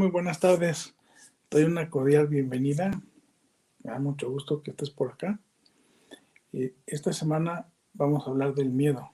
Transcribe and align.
Muy 0.00 0.08
buenas 0.08 0.40
tardes. 0.40 0.94
Doy 1.50 1.64
una 1.64 1.90
cordial 1.90 2.26
bienvenida. 2.26 2.90
Me 3.82 3.90
da 3.90 3.98
mucho 3.98 4.30
gusto 4.30 4.62
que 4.62 4.70
estés 4.70 4.88
por 4.88 5.12
acá. 5.12 5.38
Esta 6.86 7.12
semana 7.12 7.68
vamos 7.92 8.26
a 8.26 8.30
hablar 8.30 8.54
del 8.54 8.70
miedo. 8.70 9.10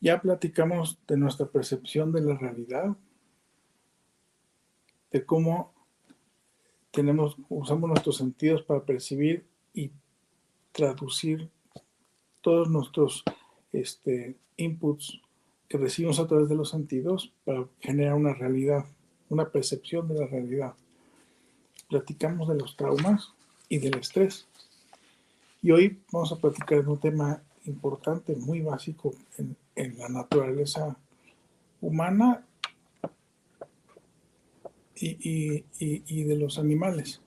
Ya 0.00 0.18
platicamos 0.22 0.98
de 1.06 1.18
nuestra 1.18 1.44
percepción 1.44 2.10
de 2.10 2.22
la 2.22 2.38
realidad, 2.38 2.96
de 5.10 5.26
cómo 5.26 5.74
tenemos, 6.90 7.36
usamos 7.50 7.90
nuestros 7.90 8.16
sentidos 8.16 8.62
para 8.62 8.82
percibir 8.82 9.46
y 9.74 9.92
traducir 10.72 11.50
todos 12.40 12.70
nuestros 12.70 13.24
este, 13.74 14.38
inputs 14.56 15.20
que 15.68 15.76
recibimos 15.76 16.18
a 16.18 16.26
través 16.26 16.48
de 16.48 16.54
los 16.54 16.70
sentidos 16.70 17.34
para 17.44 17.68
generar 17.80 18.14
una 18.14 18.32
realidad, 18.32 18.86
una 19.28 19.48
percepción 19.48 20.08
de 20.08 20.14
la 20.14 20.26
realidad. 20.26 20.74
Platicamos 21.88 22.48
de 22.48 22.56
los 22.56 22.76
traumas 22.76 23.32
y 23.68 23.78
del 23.78 23.98
estrés. 23.98 24.46
Y 25.62 25.70
hoy 25.70 25.98
vamos 26.12 26.32
a 26.32 26.36
platicar 26.36 26.84
de 26.84 26.90
un 26.90 27.00
tema 27.00 27.42
importante, 27.64 28.36
muy 28.36 28.60
básico 28.60 29.14
en, 29.36 29.56
la 29.98 30.08
naturaleza 30.08 30.96
humana 31.80 32.46
y, 34.94 36.24
de 36.24 36.36
los 36.36 36.58
animales. 36.58 37.20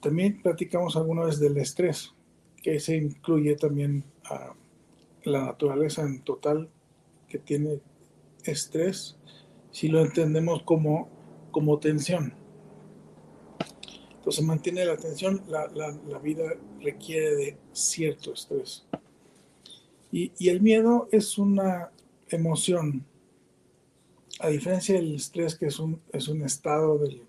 También 0.00 0.40
platicamos 0.40 0.96
alguna 0.96 1.24
vez 1.24 1.40
del 1.40 1.56
estrés, 1.56 2.12
que 2.62 2.78
se 2.78 2.96
incluye 2.96 3.56
también 3.56 4.04
a 4.24 4.54
la 5.24 5.46
naturaleza 5.46 6.02
en 6.02 6.20
total 6.20 6.68
que 7.28 7.38
tiene 7.38 7.80
estrés, 8.44 9.15
si 9.76 9.88
lo 9.88 10.00
entendemos 10.00 10.62
como, 10.62 11.06
como 11.50 11.78
tensión. 11.78 12.32
Entonces 14.14 14.42
mantiene 14.42 14.86
la 14.86 14.96
tensión, 14.96 15.42
la, 15.48 15.68
la, 15.68 16.18
vida 16.18 16.44
requiere 16.80 17.36
de 17.36 17.58
cierto 17.72 18.32
estrés. 18.32 18.86
Y, 20.10 20.32
y, 20.38 20.48
el 20.48 20.62
miedo 20.62 21.10
es 21.12 21.36
una 21.36 21.90
emoción, 22.28 23.04
a 24.40 24.48
diferencia 24.48 24.94
del 24.94 25.14
estrés 25.14 25.54
que 25.54 25.66
es 25.66 25.78
un, 25.78 26.00
es 26.10 26.28
un 26.28 26.40
estado 26.40 26.96
del, 26.96 27.22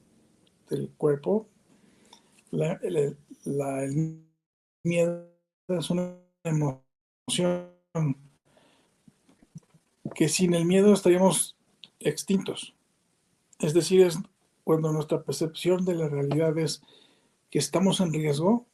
del 0.69 0.89
cuerpo, 0.91 1.49
la, 2.51 2.79
el, 2.81 3.17
el 3.43 4.21
miedo 4.83 5.27
es 5.67 5.89
una 5.89 6.15
emoción 6.45 7.73
que 10.15 10.29
sin 10.29 10.53
el 10.53 10.63
miedo 10.63 10.93
estaríamos 10.93 11.56
extintos. 11.99 12.75
Es 13.59 13.73
decir, 13.73 14.01
es 14.01 14.19
cuando 14.63 14.91
nuestra 14.91 15.23
percepción 15.23 15.85
de 15.85 15.95
la 15.95 16.09
realidad 16.09 16.57
es 16.57 16.81
que 17.49 17.59
estamos 17.59 17.99
en 18.01 18.13
riesgo, 18.13 18.65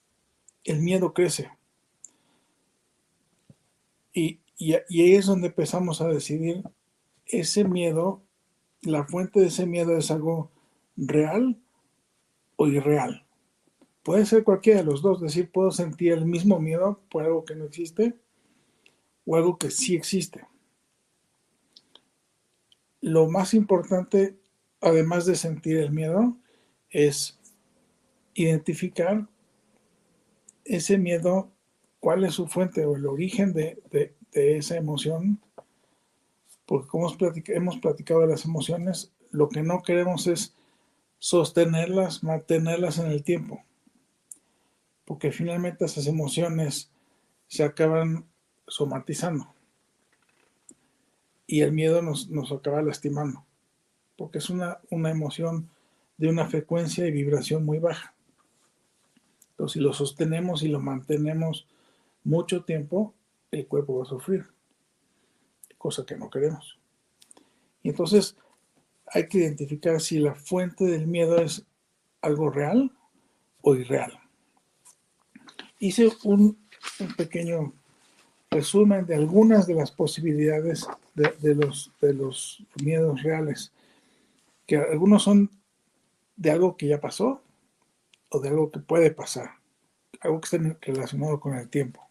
el 0.64 0.82
miedo 0.82 1.14
crece. 1.14 1.52
Y, 4.14 4.40
ahí 4.60 5.16
es 5.16 5.26
donde 5.26 5.48
empezamos 5.48 6.02
a 6.02 6.08
decidir 6.08 6.64
ese 7.26 7.64
miedo, 7.64 8.22
la 8.82 9.06
fuente 9.06 9.40
de 9.40 9.48
ese 9.48 9.66
miedo 9.66 9.98
es 9.98 10.12
algo 10.12 10.52
real 10.96 11.60
o 12.56 12.68
irreal. 12.68 13.26
Puede 14.04 14.26
ser 14.26 14.44
cualquiera 14.44 14.80
de 14.80 14.86
los 14.86 15.02
dos, 15.02 15.18
es 15.18 15.34
decir, 15.34 15.52
puedo 15.52 15.72
sentir 15.72 16.14
el 16.14 16.26
mismo 16.26 16.60
miedo 16.60 17.02
por 17.10 17.24
algo 17.24 17.46
que 17.46 17.56
no 17.56 17.66
existe 17.66 18.16
o 19.26 19.36
algo 19.36 19.58
que 19.58 19.72
sí 19.72 19.96
existe. 19.96 20.46
Lo 23.04 23.28
más 23.28 23.54
importante 23.54 24.38
además 24.84 25.26
de 25.26 25.36
sentir 25.36 25.78
el 25.78 25.92
miedo, 25.92 26.38
es 26.90 27.40
identificar 28.34 29.28
ese 30.66 30.98
miedo, 30.98 31.52
cuál 32.00 32.26
es 32.26 32.36
su 32.36 32.48
fuente 32.48 32.86
o 32.86 32.96
el 32.96 33.06
origen 33.06 33.54
de, 33.54 33.82
esa 34.34 34.78
emoción. 34.78 35.42
Porque 36.66 36.88
como 36.88 37.10
hemos 37.48 37.78
platicado 37.78 38.22
de 38.22 38.28
las 38.28 38.46
emociones, 38.46 39.14
lo 39.32 39.50
que 39.50 39.64
no 39.64 39.82
queremos 39.82 40.28
es 40.28 40.56
sostenerlas, 41.18 42.24
mantenerlas 42.24 43.00
en 43.00 43.08
el 43.08 43.24
tiempo. 43.24 43.64
Porque 45.06 45.32
finalmente 45.32 45.86
esas 45.86 46.08
emociones 46.08 46.92
se 47.48 47.64
acaban 47.64 48.26
somatizando. 48.68 49.53
Y 51.54 51.62
el 51.62 51.72
miedo 51.72 52.02
nos, 52.02 52.30
nos 52.30 52.52
acaba 52.52 52.82
lastimando 52.82 53.46
porque 54.18 54.38
es 54.38 54.50
una, 54.50 54.80
emoción 54.90 55.70
de 56.18 56.30
una 56.30 56.48
frecuencia 56.48 57.06
y 57.06 57.12
vibración 57.12 57.64
muy 57.64 57.78
baja. 57.78 58.16
Entonces, 59.52 59.74
si 59.74 59.80
lo 59.80 59.94
sostenemos 59.94 60.64
y 60.64 60.68
lo 60.68 60.80
mantenemos 60.80 61.68
mucho 62.24 62.64
tiempo, 62.64 63.14
el 63.52 63.68
cuerpo 63.68 63.98
va 63.98 64.04
a 64.04 64.08
sufrir, 64.08 64.46
cosa 65.78 66.06
que 66.06 66.18
no 66.18 66.30
queremos. 66.30 66.80
Y 67.82 67.90
entonces 67.90 68.36
hay 69.08 69.28
que 69.28 69.40
identificar 69.40 70.00
si 70.02 70.20
la 70.20 70.36
fuente 70.36 70.86
del 70.86 71.06
miedo 71.06 71.38
es 71.38 71.66
algo 72.22 72.50
real 72.50 72.92
o 73.62 73.76
irreal. 73.76 74.20
hice 75.80 76.10
un, 76.24 76.58
pequeño 77.18 77.74
resumen 78.50 79.06
de 79.06 79.16
algunas 79.16 79.68
de 79.68 79.76
las 79.76 79.92
posibilidades 79.92 80.88
de, 81.14 81.56
los, 81.56 81.92
de 82.02 82.14
los 82.14 82.64
miedos 82.82 83.22
reales, 83.24 83.72
que 84.66 84.78
algunos 84.78 85.24
son 85.24 85.50
de 86.36 86.52
algo 86.52 86.78
que 86.78 86.88
ya 86.88 87.00
pasó 87.00 87.42
o 88.30 88.40
de 88.40 88.50
algo 88.50 88.72
que 88.72 88.80
puede 88.80 89.12
pasar, 89.12 89.52
algo 90.22 90.42
que 90.42 90.46
está 90.46 90.78
relacionado 90.82 91.40
con 91.40 91.54
el 91.56 91.70
tiempo. 91.70 92.08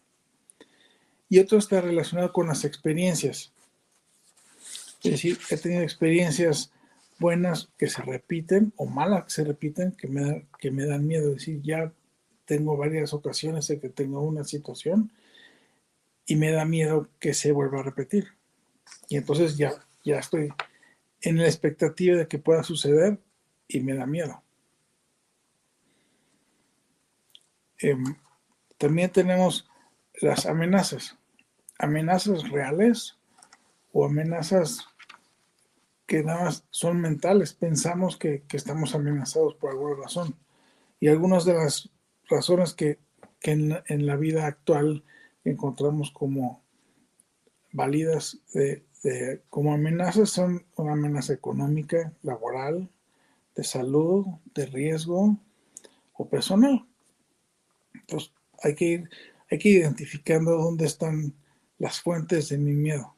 Y 1.29 1.39
otro 1.39 1.57
está 1.57 1.81
relacionado 1.81 2.31
con 2.31 2.47
las 2.47 2.63
experiencias. 2.63 3.51
Es 5.03 5.11
decir, 5.11 5.37
he 5.49 5.57
tenido 5.57 5.81
experiencias 5.81 6.71
buenas 7.19 7.69
que 7.77 7.87
se 7.87 8.01
repiten 8.01 8.73
o 8.77 8.85
malas 8.85 9.25
que 9.25 9.29
se 9.31 9.43
repiten 9.43 9.91
que 9.93 10.07
me, 10.07 10.45
que 10.59 10.71
me 10.71 10.85
dan 10.85 11.07
miedo. 11.07 11.29
Es 11.29 11.37
decir, 11.37 11.61
ya 11.61 11.91
tengo 12.45 12.77
varias 12.77 13.13
ocasiones 13.13 13.69
en 13.69 13.79
que 13.79 13.89
tengo 13.89 14.21
una 14.21 14.43
situación 14.43 15.11
y 16.25 16.35
me 16.35 16.51
da 16.51 16.65
miedo 16.65 17.09
que 17.19 17.33
se 17.33 17.51
vuelva 17.51 17.79
a 17.79 17.83
repetir. 17.83 18.27
Y 19.09 19.17
entonces 19.17 19.57
ya, 19.57 19.73
ya 20.03 20.19
estoy 20.19 20.53
en 21.21 21.37
la 21.37 21.45
expectativa 21.45 22.17
de 22.17 22.27
que 22.27 22.39
pueda 22.39 22.63
suceder 22.63 23.19
y 23.67 23.79
me 23.79 23.95
da 23.95 24.05
miedo. 24.05 24.43
Em, 27.79 28.03
también 28.77 29.11
tenemos 29.11 29.69
las 30.21 30.45
amenazas. 30.45 31.17
Amenazas 31.79 32.49
reales 32.49 33.17
o 33.91 34.05
amenazas 34.05 34.87
que 36.05 36.23
nada 36.23 36.45
más 36.45 36.65
son 36.69 37.01
mentales. 37.01 37.53
Pensamos 37.53 38.17
que, 38.17 38.43
estamos 38.51 38.95
amenazados 38.95 39.55
por 39.55 39.71
alguna 39.71 39.95
razón. 40.03 40.35
Y 40.99 41.07
algunas 41.07 41.45
de 41.45 41.55
las 41.55 41.89
razones 42.29 42.73
que, 42.73 42.99
en, 43.41 44.05
la 44.05 44.15
vida 44.15 44.47
actual 44.47 45.03
encontramos 45.43 46.11
como 46.11 46.62
válidas 47.73 48.39
de, 48.53 48.83
como 49.49 49.73
amenazas 49.73 50.29
son 50.29 50.65
una 50.77 50.93
amenaza 50.93 51.33
económica, 51.33 52.13
laboral, 52.21 52.89
de 53.55 53.63
salud, 53.63 54.25
de 54.55 54.65
riesgo 54.67 55.37
o 56.13 56.29
personal. 56.29 56.85
Entonces 57.93 58.31
hay 58.61 58.75
que 58.75 58.85
ir, 58.85 59.09
hay 59.51 59.57
que 59.57 59.69
ir 59.69 59.81
identificando 59.81 60.51
dónde 60.51 60.85
están 60.85 61.33
las 61.77 61.99
fuentes 61.99 62.49
de 62.49 62.57
mi 62.57 62.71
miedo. 62.71 63.13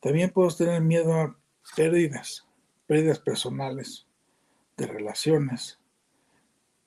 También 0.00 0.30
puedo 0.30 0.50
tener 0.50 0.80
miedo 0.80 1.12
a 1.12 1.36
pérdidas, 1.76 2.46
pérdidas 2.86 3.18
personales, 3.18 4.06
de 4.76 4.86
relaciones, 4.86 5.78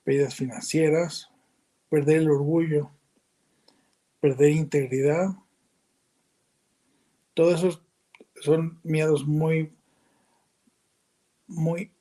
pérdidas 0.04 0.34
financieras, 0.34 1.30
perder 1.90 2.22
el 2.22 2.32
orgullo, 2.32 2.90
perder 4.20 4.50
integridad. 4.50 5.30
Todos 7.34 7.60
esos 7.60 7.82
son 8.42 8.80
miedos 8.84 9.26
muy, 9.26 9.74
muy, 11.48 11.92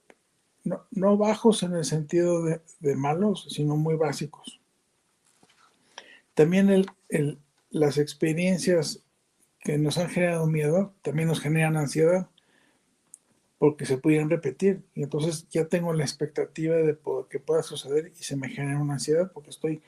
no, 0.65 1.17
bajos 1.17 1.63
en 1.63 1.75
el 1.75 1.85
sentido 1.85 2.45
de, 2.45 2.97
malos, 2.97 3.47
sino 3.51 3.77
muy 3.77 3.95
básicos. 3.95 4.61
También 6.35 6.71
el, 6.71 7.39
las 7.71 7.99
experiencias 7.99 9.03
que 9.61 9.79
nos 9.79 9.99
han 9.99 10.09
generado 10.09 10.47
miedo 10.47 10.95
también 11.03 11.29
nos 11.29 11.41
generan 11.41 11.77
ansiedad 11.77 12.29
porque 13.59 13.87
se 13.87 13.97
pudieran 13.97 14.29
repetir. 14.29 14.83
Y 14.95 15.05
entonces 15.05 15.47
ya 15.51 15.67
tengo 15.67 15.93
la 15.93 16.03
expectativa 16.03 16.75
de 16.75 16.99
que 17.31 17.39
pueda 17.39 17.63
suceder 17.63 18.13
y 18.19 18.25
se 18.25 18.37
me 18.37 18.49
genera 18.49 18.81
una 18.81 18.95
ansiedad 18.95 19.31
porque 19.33 19.51
estoy 19.51 19.83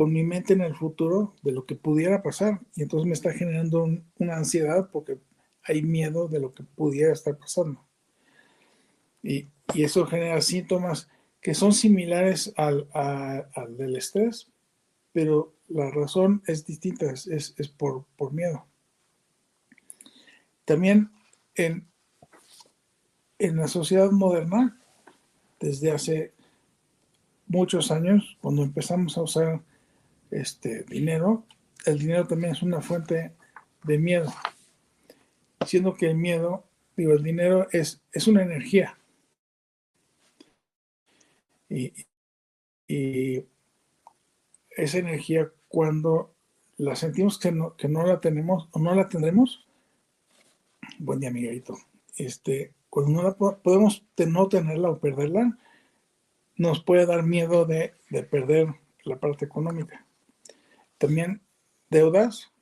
con 0.00 0.14
mi 0.14 0.24
mente 0.24 0.54
en 0.54 0.62
el 0.62 0.74
futuro 0.74 1.34
de 1.42 1.52
lo 1.52 1.66
que 1.66 1.74
pudiera 1.74 2.22
pasar. 2.22 2.58
Y 2.74 2.80
entonces 2.80 3.06
me 3.06 3.12
está 3.12 3.34
generando 3.34 3.86
una 4.18 4.36
ansiedad 4.38 4.88
porque 4.90 5.18
hay 5.62 5.82
miedo 5.82 6.26
de 6.26 6.40
lo 6.40 6.54
que 6.54 6.62
pudiera 6.62 7.12
estar 7.12 7.36
pasando. 7.36 7.86
Y, 9.22 9.50
eso 9.74 10.06
genera 10.06 10.40
síntomas 10.40 11.10
que 11.42 11.52
son 11.52 11.74
similares 11.74 12.50
al, 12.56 12.88
al, 12.94 13.76
del 13.76 13.94
estrés, 13.94 14.50
pero 15.12 15.54
la 15.68 15.90
razón 15.90 16.42
es 16.46 16.64
distinta, 16.64 17.10
es, 17.10 17.26
es 17.26 17.68
por, 17.68 18.06
por 18.16 18.32
miedo. 18.32 18.66
También 20.64 21.10
en, 21.54 21.86
en 23.38 23.54
la 23.54 23.68
sociedad 23.68 24.10
moderna, 24.10 24.80
desde 25.60 25.90
hace 25.90 26.32
muchos 27.46 27.90
años, 27.90 28.38
cuando 28.40 28.62
empezamos 28.62 29.18
a 29.18 29.22
usar 29.24 29.62
este 30.30 30.84
dinero, 30.84 31.44
el 31.86 31.98
dinero 31.98 32.26
también 32.26 32.52
es 32.52 32.62
una 32.62 32.80
fuente 32.80 33.32
de 33.84 33.98
miedo. 33.98 34.32
Siendo 35.66 35.94
que 35.94 36.10
el 36.10 36.16
miedo, 36.16 36.64
digo, 36.96 37.12
el 37.12 37.22
dinero 37.22 37.68
es, 37.72 38.02
es 38.12 38.26
una 38.28 38.42
energía. 38.42 38.98
Y, 41.68 41.92
y 42.88 43.44
esa 44.70 44.98
energía, 44.98 45.50
cuando 45.68 46.34
la 46.76 46.96
sentimos 46.96 47.38
que 47.38 47.52
no, 47.52 47.76
que 47.76 47.88
no 47.88 48.04
la 48.04 48.20
tenemos 48.20 48.68
o 48.72 48.78
no 48.78 48.94
la 48.94 49.08
tendremos, 49.08 49.66
buen 50.98 51.20
día, 51.20 51.30
Miguelito. 51.30 51.78
Este, 52.16 52.72
cuando 52.88 53.22
no 53.22 53.58
podemos 53.62 54.04
no 54.26 54.48
tenerla 54.48 54.90
o 54.90 54.98
perderla, 54.98 55.56
nos 56.56 56.82
puede 56.82 57.06
dar 57.06 57.22
miedo 57.22 57.64
de, 57.64 57.94
perder 58.30 58.74
la 59.04 59.18
parte 59.18 59.44
económica. 59.44 60.04
También 61.00 61.40
deudas. 61.88 62.52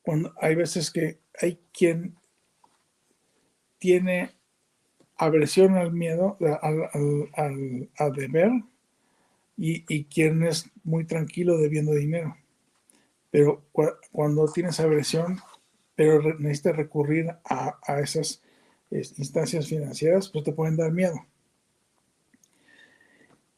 Cuando 0.00 0.32
hay 0.40 0.54
veces 0.54 0.90
que 0.90 1.20
hay 1.38 1.60
quien 1.70 2.16
tiene 3.78 4.32
aversión 5.18 5.76
al 5.76 5.92
miedo, 5.92 6.38
al, 6.40 8.12
deber, 8.14 8.50
y, 9.58 9.84
y, 9.94 10.04
quien 10.04 10.42
es 10.44 10.70
muy 10.82 11.04
tranquilo 11.04 11.58
debiendo 11.58 11.92
dinero. 11.92 12.38
Pero 13.30 13.66
cuando 14.12 14.50
tienes 14.50 14.80
aversión, 14.80 15.40
pero 15.94 16.38
necesitas 16.38 16.76
recurrir 16.76 17.36
a, 17.44 17.78
esas 18.00 18.42
instancias 18.90 19.66
financieras, 19.66 20.30
pues 20.30 20.42
te 20.42 20.52
pueden 20.52 20.76
dar 20.78 20.90
miedo. 20.90 21.26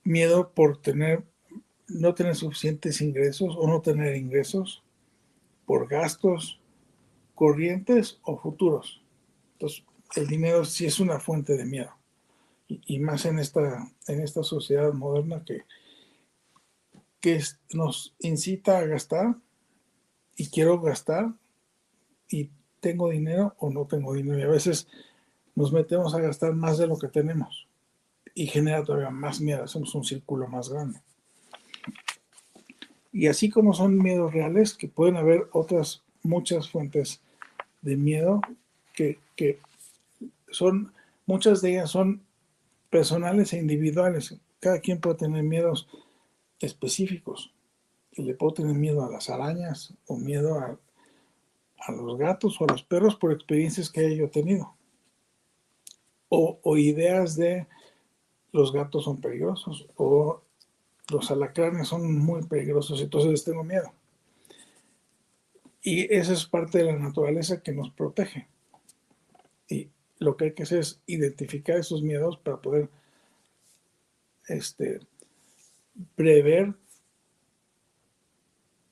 Miedo 0.03 0.53
por 0.53 0.83
tener, 0.83 1.23
no 1.89 2.15
tener 2.15 2.37
suficientes 2.37 3.01
ingresos 3.01 3.55
o 3.57 3.67
no 3.67 3.81
tener 3.81 4.17
ingresos, 4.17 4.83
por 5.69 5.87
gastos 5.87 6.61
corrientes 7.35 8.19
o 8.23 8.39
futuros. 8.39 9.03
Entonces, 9.53 9.85
el 10.17 10.27
dinero 10.27 10.65
sí 10.65 10.87
es 10.87 10.99
una 10.99 11.21
fuente 11.21 11.57
de 11.57 11.67
miedo. 11.67 11.91
Y, 12.69 12.99
más 12.99 13.25
en 13.25 13.39
esta, 13.39 13.91
en 14.07 14.21
esta 14.21 14.43
sociedad 14.43 14.93
moderna 14.93 15.43
que, 15.45 15.63
que 17.21 17.43
nos 17.73 18.15
incita 18.19 18.79
a 18.79 18.87
gastar 18.87 19.37
y 20.37 20.49
quiero 20.49 20.81
gastar 20.81 21.33
y 22.29 22.51
tengo 22.81 23.09
dinero 23.09 23.55
o 23.59 23.71
no 23.71 23.87
tengo 23.87 24.15
dinero. 24.15 24.39
Y 24.39 24.43
a 24.43 24.49
veces 24.49 24.87
nos 25.55 25.73
metemos 25.73 26.15
a 26.15 26.21
gastar 26.21 26.55
más 26.55 26.79
de 26.79 26.87
lo 26.87 26.99
que 26.99 27.09
tenemos 27.09 27.69
y 28.35 28.47
genera 28.47 28.85
todavía 28.85 29.11
más 29.11 29.41
miedo. 29.41 29.65
Hacemos 29.65 29.95
un 29.95 30.05
círculo 30.05 30.47
más 30.47 30.69
grande. 30.69 31.01
Y 33.13 33.27
así 33.27 33.51
como 33.51 33.73
son 33.75 33.99
miedos 33.99 34.33
reales, 34.33 34.75
que 34.75 34.89
pueden 34.89 35.17
haber 35.17 35.49
otras 35.53 36.03
muchas 36.23 36.71
fuentes 36.71 37.21
de 37.83 37.97
miedo 37.97 38.41
que, 38.93 39.19
que 39.37 39.61
son, 40.51 40.93
muchas 41.27 41.63
de 41.63 41.73
ellas 41.73 41.91
son 41.91 42.23
personales 42.91 43.53
e 43.53 43.59
individuales. 43.59 44.37
Cada 44.61 44.81
quien 44.81 45.01
puede 45.01 45.17
tener 45.17 45.43
miedos 45.43 45.89
específicos. 46.61 47.53
Y 48.13 48.23
le 48.23 48.35
puedo 48.35 48.55
tener 48.55 48.75
miedo 48.75 49.05
a 49.05 49.11
las 49.11 49.31
arañas 49.31 49.95
o 50.07 50.17
miedo 50.17 50.59
a 50.59 50.77
a 51.79 51.93
los 51.93 52.19
gatos 52.19 52.61
o 52.61 52.65
a 52.65 52.73
los 52.73 52.83
perros 52.83 53.17
por 53.17 53.33
experiencias 53.33 53.91
que 53.91 54.07
haya 54.07 54.31
tenido. 54.31 54.75
O, 56.31 56.77
ideas 56.77 57.37
de 57.37 57.67
los 58.53 58.73
gatos 58.73 59.05
son 59.05 59.19
peligrosos 59.19 59.87
o 59.97 60.43
los 61.11 61.31
alacranes 61.31 61.89
son 61.89 62.19
muy 62.19 62.43
peligrosos, 62.47 63.01
entonces 63.01 63.45
tengo 63.45 63.65
miedo. 63.65 63.93
Y 65.83 66.13
esa 66.13 66.33
es 66.33 66.45
parte 66.47 66.79
de 66.79 66.85
la 66.85 66.99
naturaleza 66.99 67.63
que 67.63 67.73
nos 67.73 67.91
protege. 67.91 68.49
Y 69.69 69.91
lo 70.19 70.37
que 70.37 70.47
hay 70.47 70.55
que 70.55 70.65
hacer 70.65 70.81
es 70.81 71.01
identificar 71.07 71.77
esos 71.77 72.03
miedos 72.03 72.37
para 72.39 72.61
poder 72.61 72.91
este, 74.49 75.01
prever 76.15 76.75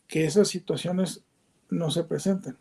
que 0.08 0.24
esas 0.24 0.48
situaciones 0.48 1.24
no 1.68 1.90
se 1.90 2.04
presenten. 2.04 2.56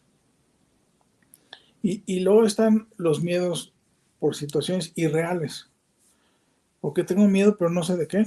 Y, 1.88 2.22
luego 2.22 2.46
están 2.46 2.88
los 2.98 3.22
miedos 3.22 3.72
por 4.18 4.36
situaciones 4.36 4.92
irreales. 4.96 5.70
Porque 6.82 7.04
tengo 7.04 7.28
miedo, 7.28 7.58
pero 7.60 7.70
no 7.70 7.84
sé 7.84 7.96
de 7.96 8.08
qué. 8.08 8.26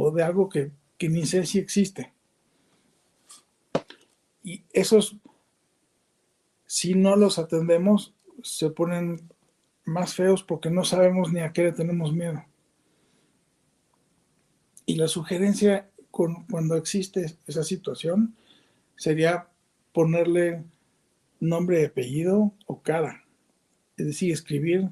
O 0.00 0.10
de 0.10 0.22
algo 0.22 0.48
que, 0.48 0.70
que 0.96 1.08
ni 1.08 1.26
sé 1.26 1.44
si 1.44 1.58
existe. 1.58 2.12
Y 4.42 4.64
esos, 4.72 5.16
si 6.66 6.94
no 6.94 7.16
los 7.16 7.38
atendemos, 7.38 8.14
se 8.42 8.70
ponen 8.70 9.28
más 9.84 10.14
feos 10.14 10.42
porque 10.42 10.70
no 10.70 10.84
sabemos 10.84 11.32
ni 11.32 11.40
a 11.40 11.52
qué 11.52 11.64
le 11.64 11.72
tenemos 11.72 12.12
miedo. 12.12 12.44
Y 14.86 14.94
la 14.94 15.08
sugerencia 15.08 15.90
cuando 16.10 16.76
existe 16.76 17.36
esa 17.46 17.62
situación 17.62 18.34
sería 18.96 19.48
ponerle 19.92 20.64
nombre, 21.40 21.84
apellido 21.84 22.52
o 22.66 22.82
cara. 22.82 23.24
Es 23.96 24.06
decir, 24.06 24.32
escribir 24.32 24.90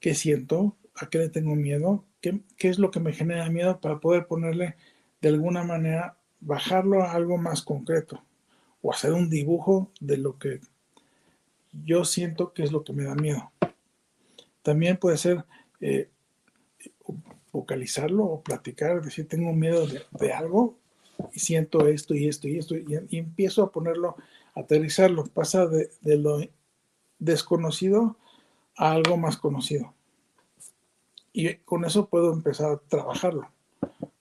qué 0.00 0.14
siento, 0.14 0.76
a 1.00 1.08
qué 1.08 1.18
le 1.18 1.28
tengo 1.28 1.54
miedo, 1.54 2.04
qué, 2.20 2.40
qué 2.56 2.68
es 2.68 2.78
lo 2.78 2.90
que 2.90 3.00
me 3.00 3.12
genera 3.12 3.48
miedo 3.50 3.80
para 3.80 4.00
poder 4.00 4.26
ponerle 4.26 4.76
de 5.20 5.28
alguna 5.28 5.64
manera, 5.64 6.16
bajarlo 6.40 7.02
a 7.02 7.12
algo 7.12 7.38
más 7.38 7.62
concreto 7.62 8.22
o 8.82 8.92
hacer 8.92 9.12
un 9.12 9.28
dibujo 9.28 9.90
de 10.00 10.18
lo 10.18 10.38
que 10.38 10.60
yo 11.84 12.04
siento 12.04 12.52
que 12.52 12.62
es 12.62 12.72
lo 12.72 12.84
que 12.84 12.92
me 12.92 13.04
da 13.04 13.14
miedo. 13.14 13.50
También 14.62 14.96
puede 14.96 15.16
ser 15.18 15.44
eh, 15.80 16.08
vocalizarlo 17.52 18.24
o 18.24 18.42
platicar, 18.42 19.02
decir, 19.02 19.28
tengo 19.28 19.52
miedo 19.52 19.86
de, 19.86 20.32
algo 20.32 20.78
y 21.32 21.40
siento 21.40 21.88
esto 21.88 22.14
y 22.14 22.28
esto 22.28 22.48
y 22.48 22.58
esto 22.58 22.76
y, 22.76 23.16
empiezo 23.16 23.62
a 23.62 23.72
ponerlo, 23.72 24.16
a 24.54 24.60
aterrizarlo, 24.60 25.26
pasa 25.26 25.66
de, 25.66 25.90
lo 26.02 26.40
desconocido 27.18 28.16
a 28.76 28.92
algo 28.92 29.16
más 29.16 29.36
conocido. 29.36 29.94
Y 31.38 31.54
con 31.58 31.84
eso 31.84 32.08
puedo 32.08 32.32
empezar 32.32 32.72
a 32.72 32.78
trabajarlo. 32.78 33.48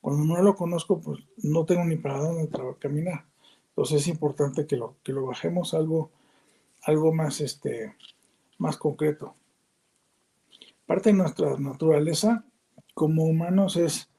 Cuando 0.01 0.23
no 0.23 0.39
lo 0.43 0.55
conozco, 0.55 1.01
pues 1.01 1.17
no 1.37 1.65
tengo 1.65 1.83
ni 1.83 1.95
para 1.95 2.19
dónde 2.19 2.47
caminar. 2.77 3.25
Entonces 3.69 4.01
es 4.01 4.07
importante 4.07 4.67
que 4.67 4.77
lo, 4.77 4.97
que 5.01 5.13
lo 5.13 5.25
bajemos 5.25 5.73
algo, 5.73 6.11
algo 6.83 7.11
más, 7.11 7.41
este, 7.41 7.95
más 8.59 8.77
concreto. 8.77 9.33
Parte 10.85 11.09
de 11.09 11.15
nuestra 11.15 11.57
naturaleza 11.57 12.45
como 12.93 13.23
humanos 13.23 13.77
es 13.77 14.11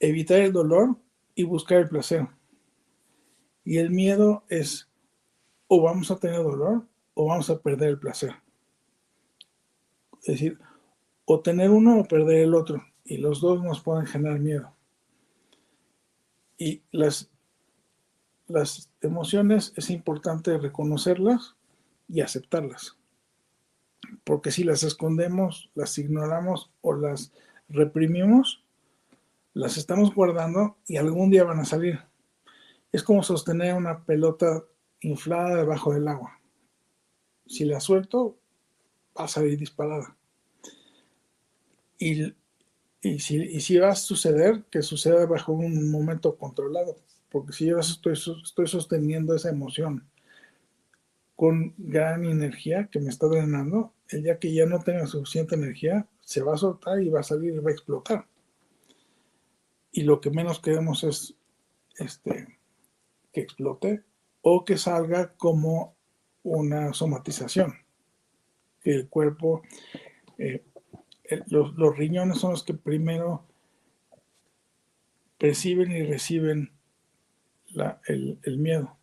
evitar 0.00 0.40
el 0.40 0.52
dolor 0.52 0.96
y 1.36 1.44
buscar 1.44 1.78
el 1.78 1.88
placer. 1.88 2.26
Y 3.64 3.78
el 3.78 3.90
miedo 3.90 4.42
es 4.48 4.88
o 5.68 5.80
vamos 5.80 6.10
a 6.10 6.18
tener 6.18 6.42
dolor 6.42 6.84
o 7.14 7.26
vamos 7.26 7.48
a 7.48 7.60
perder 7.60 7.90
el 7.90 8.00
placer. 8.00 8.34
Es 10.22 10.26
decir, 10.26 10.58
o 11.32 11.40
tener 11.40 11.70
uno 11.70 12.00
o 12.00 12.04
perder 12.04 12.38
el 12.42 12.54
otro. 12.54 12.84
Y 13.04 13.18
los 13.18 13.40
dos 13.40 13.62
nos 13.62 13.80
pueden 13.80 14.06
generar 14.06 14.38
miedo. 14.38 14.74
Y 16.58 16.82
las, 16.92 17.30
las 18.46 18.90
emociones 19.00 19.72
es 19.76 19.90
importante 19.90 20.56
reconocerlas 20.58 21.56
y 22.08 22.20
aceptarlas 22.20 23.00
porque 24.24 24.50
si 24.50 24.64
las 24.64 24.82
escondemos, 24.82 25.70
las 25.74 25.98
ignoramos 25.98 26.70
o 26.80 26.94
las 26.94 27.32
reprimimos, 27.68 28.64
las 29.54 29.76
estamos 29.76 30.14
guardando 30.14 30.76
y 30.86 30.96
algún 30.96 31.30
día 31.30 31.44
van 31.44 31.60
a 31.60 31.64
salir. 31.64 32.00
Es 32.92 33.02
como 33.02 33.22
sostener 33.22 33.74
una 33.74 34.04
pelota 34.04 34.64
inflada 35.00 35.56
debajo 35.56 35.92
del 35.92 36.08
agua. 36.08 36.40
Si 37.46 37.64
la 37.64 37.80
suelto, 37.80 38.36
va 39.18 39.24
a 39.24 39.28
salir 39.28 39.58
disparada. 39.58 40.16
Y, 42.00 42.32
si, 43.20 43.36
y 43.36 43.60
si 43.60 43.78
va 43.78 43.90
a 43.90 43.94
suceder, 43.94 44.64
que 44.70 44.82
suceda 44.82 45.26
bajo 45.26 45.52
un 45.52 45.90
momento 45.90 46.36
controlado. 46.36 46.96
Porque 47.28 47.52
si 47.52 47.66
yo 47.66 47.78
estoy, 47.78 48.14
estoy 48.14 48.66
sosteniendo 48.66 49.36
esa 49.36 49.50
emoción 49.50 50.08
con 51.36 51.74
gran 51.78 52.24
energía 52.24 52.88
que 52.90 53.00
me 53.00 53.08
está 53.08 53.26
drenando, 53.26 53.94
el 54.08 54.24
día 54.24 54.38
que 54.38 54.52
ya 54.52 54.66
no 54.66 54.80
tenga 54.80 55.06
suficiente 55.06 55.54
energía, 55.54 56.06
se 56.20 56.42
va 56.42 56.54
a 56.54 56.58
soltar 56.58 57.00
y 57.02 57.08
va 57.08 57.20
a 57.20 57.22
salir 57.22 57.54
y 57.54 57.58
va 57.58 57.70
a 57.70 57.72
explotar. 57.72 58.26
Y 59.92 60.02
lo 60.02 60.20
que 60.20 60.30
menos 60.30 60.60
queremos 60.60 61.04
es 61.04 61.34
este, 61.96 62.58
que 63.32 63.40
explote 63.40 64.04
o 64.42 64.64
que 64.64 64.76
salga 64.76 65.34
como 65.34 65.96
una 66.42 66.92
somatización. 66.92 67.74
Que 68.80 68.94
el 68.94 69.08
cuerpo, 69.08 69.62
eh, 70.38 70.64
los, 71.48 71.96
riñones 71.96 72.38
son 72.38 72.52
los 72.52 72.62
que 72.62 72.74
primero 72.74 73.46
perciben 75.38 75.92
y 75.92 76.02
reciben 76.02 76.72
el 78.04 78.58
miedo. 78.58 78.96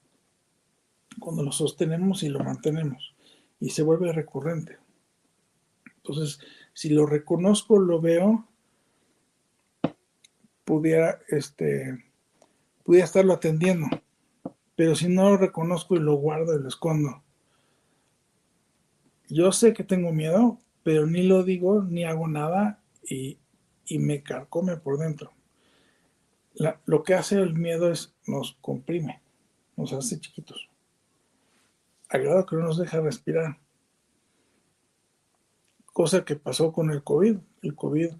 Cuando 1.20 1.44
lo 1.44 1.52
sostenemos 1.52 2.24
y 2.24 2.30
lo 2.30 2.44
mantenemos 2.44 3.16
y 3.60 3.70
se 3.70 3.84
vuelve 3.84 4.12
recurrente. 4.12 4.78
Entonces, 5.98 6.40
si 6.74 6.90
lo 6.90 7.06
reconozco, 7.06 7.80
lo 7.80 8.00
veo, 8.00 8.48
pudiera, 10.64 11.20
este, 11.28 12.06
pudiera 12.84 13.06
estarlo 13.06 13.34
atendiendo. 13.34 13.88
Pero 14.76 14.96
si 14.96 15.10
no 15.10 15.32
lo 15.32 15.38
reconozco 15.38 15.96
y 15.96 16.00
lo 16.00 16.16
guardo 16.16 16.56
y 16.56 16.62
lo 16.62 16.68
escondo, 16.68 17.24
yo 19.28 19.52
sé 19.52 19.74
que 19.74 19.84
tengo 19.84 20.14
miedo, 20.14 20.60
pero 20.88 21.06
ni 21.06 21.24
lo 21.24 21.44
digo, 21.44 21.82
ni 21.84 22.06
hago 22.06 22.30
nada 22.30 22.80
y, 23.04 23.38
me 23.90 24.24
carcome 24.24 24.78
por 24.78 24.98
dentro. 24.98 25.34
lo 26.86 27.04
que 27.04 27.14
hace 27.14 27.36
el 27.36 27.56
miedo 27.56 27.92
es 27.92 28.16
nos 28.26 28.58
comprime, 28.62 29.22
nos 29.76 29.92
hace 29.92 30.18
chiquitos. 30.18 30.70
Al 32.08 32.24
grado 32.24 32.46
que 32.46 32.56
no 32.56 32.62
nos 32.62 32.78
deja 32.78 33.02
respirar 33.02 33.58
cosa 35.92 36.24
que 36.24 36.38
pasó 36.38 36.72
con 36.72 36.90
el 36.90 37.04
COVID. 37.04 37.36
El 37.64 37.76
COVID 37.76 38.12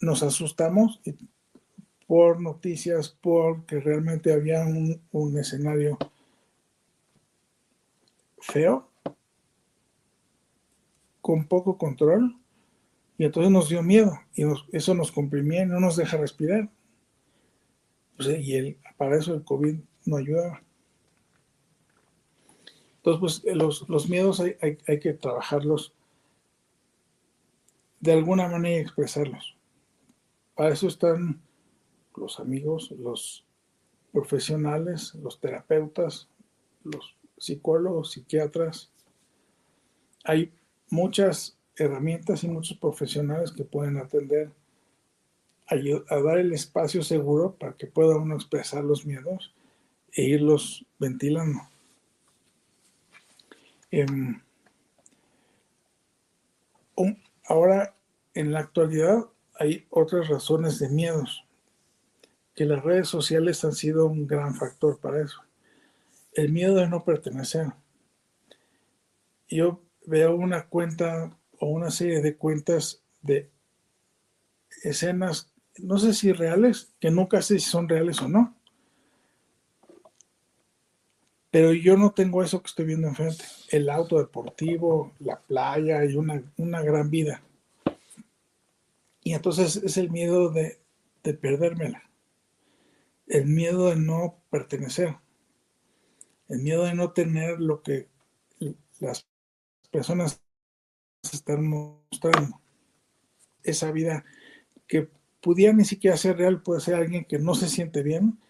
nos 0.00 0.24
asustamos 0.24 1.00
por 2.08 2.40
noticias, 2.40 3.16
porque 3.20 3.78
realmente 3.78 4.32
había 4.32 4.64
un, 4.64 5.38
escenario 5.38 5.98
feo, 8.40 8.88
con 11.22 11.46
poco 11.46 11.78
control, 11.78 12.36
y 13.16 13.24
entonces 13.24 13.50
nos 13.50 13.68
dio 13.68 13.82
miedo, 13.82 14.12
y 14.34 14.44
eso 14.72 14.94
nos 14.94 15.12
comprimía 15.12 15.62
y 15.62 15.66
no 15.66 15.80
nos 15.80 15.96
deja 15.96 16.18
respirar. 16.18 16.68
y 18.18 18.54
el, 18.54 18.78
para 18.98 19.16
eso 19.16 19.34
el 19.34 19.44
COVID 19.44 19.76
no 20.04 20.16
ayudaba. 20.16 20.62
Entonces, 22.96 23.42
pues 23.42 23.88
los, 23.88 24.08
miedos 24.08 24.40
hay, 24.40 24.56
hay 24.60 25.00
que 25.00 25.12
trabajarlos 25.14 25.94
de 28.00 28.12
alguna 28.12 28.48
manera 28.48 28.80
expresarlos. 28.80 29.56
Para 30.54 30.74
eso 30.74 30.88
están 30.88 31.40
los 32.16 32.38
amigos, 32.40 32.90
los 32.98 33.46
profesionales, 34.12 35.14
los 35.14 35.40
terapeutas, 35.40 36.28
los 36.84 37.16
psicólogos, 37.38 38.12
psiquiatras. 38.12 38.92
Hay 40.24 40.52
muchas 40.92 41.56
herramientas 41.76 42.44
y 42.44 42.48
muchos 42.48 42.76
profesionales 42.76 43.50
que 43.50 43.64
pueden 43.64 43.96
atender 43.96 44.50
a, 45.66 46.16
dar 46.20 46.38
el 46.38 46.52
espacio 46.52 47.02
seguro 47.02 47.56
para 47.58 47.72
que 47.72 47.86
pueda 47.86 48.16
uno 48.16 48.34
expresar 48.34 48.84
los 48.84 49.06
miedos 49.06 49.54
e 50.12 50.22
irlos 50.22 50.84
ventilando. 50.98 51.60
Em, 53.90 54.40
Ahora, 57.44 57.94
en 58.34 58.52
la 58.52 58.60
actualidad, 58.60 59.26
hay 59.58 59.86
otras 59.90 60.28
razones 60.28 60.78
de 60.78 60.88
miedos, 60.88 61.44
que 62.54 62.64
las 62.64 62.82
redes 62.82 63.08
sociales 63.08 63.64
han 63.64 63.72
sido 63.72 64.06
un 64.06 64.26
gran 64.26 64.54
factor 64.54 64.98
para 65.00 65.22
eso. 65.22 65.42
El 66.32 66.52
miedo 66.52 66.76
de 66.76 66.88
no 66.88 67.04
pertenecer. 67.04 67.66
Yo 69.48 69.82
veo 70.06 70.34
una 70.34 70.66
cuenta 70.68 71.36
o 71.58 71.66
una 71.66 71.90
serie 71.90 72.20
de 72.20 72.36
cuentas 72.36 73.02
de 73.20 73.50
escenas, 74.82 75.52
no 75.78 75.98
sé 75.98 76.12
si 76.12 76.32
reales, 76.32 76.92
que 77.00 77.10
nunca 77.10 77.40
sé 77.42 77.58
si 77.58 77.70
son 77.70 77.88
reales 77.88 78.20
o 78.20 78.28
no. 78.28 78.56
Pero 81.50 81.72
yo 81.74 81.96
no 81.96 82.12
tengo 82.12 82.42
eso 82.42 82.62
que 82.62 82.68
estoy 82.68 82.86
viendo 82.86 83.08
enfrente. 83.08 83.44
El 83.68 83.90
auto 83.90 84.18
deportivo, 84.18 85.12
la 85.18 85.38
playa 85.38 86.04
y 86.04 86.16
una, 86.16 86.82
gran 86.82 87.10
vida. 87.10 87.42
Y 89.22 89.34
entonces 89.34 89.76
es 89.76 89.98
el 89.98 90.10
miedo 90.10 90.48
de, 90.48 90.80
de 91.22 91.34
perdérmela. 91.34 92.02
El 93.26 93.46
miedo 93.46 93.90
de 93.90 93.96
no 93.96 94.38
pertenecer. 94.50 95.16
El 96.48 96.60
miedo 96.60 96.84
de 96.84 96.94
no 96.94 97.12
tener 97.12 97.60
lo 97.60 97.82
que 97.82 98.08
las 98.98 99.26
personas 99.92 100.42
están 101.30 101.68
mostrando. 101.68 102.60
Esa 103.62 103.92
vida 103.92 104.24
que 104.88 105.08
pudiera 105.40 105.72
ni 105.72 105.84
siquiera 105.84 106.16
ser 106.16 106.38
real, 106.38 106.62
puede 106.62 106.80
ser 106.80 106.94
alguien 106.96 107.24
que 107.24 107.38
no 107.38 107.54
se 107.54 107.68
siente 107.68 108.02
bien, 108.02 108.40